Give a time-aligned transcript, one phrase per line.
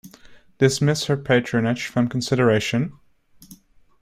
[0.57, 2.93] Dismiss her patronage from consideration?